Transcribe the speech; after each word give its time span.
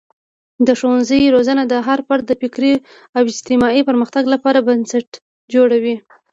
د 0.67 0.69
ښوونځي 0.79 1.19
روزنه 1.35 1.63
د 1.67 1.73
هر 1.87 1.99
فرد 2.07 2.23
د 2.27 2.33
فکري 2.41 2.73
او 3.17 3.21
اجتماعي 3.31 3.81
پرمختګ 3.89 4.23
لپاره 4.33 4.65
بنسټ 4.67 5.09
جوړوي. 5.53 5.95